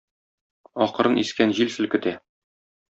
Акрын 0.85 1.21
искән 1.27 1.57
җил 1.61 1.73
селкетә 1.77 2.17